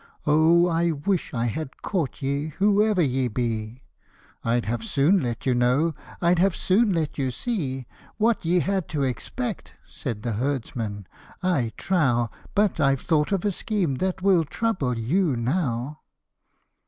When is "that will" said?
13.97-14.43